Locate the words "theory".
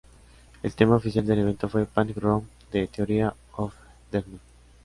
2.87-3.21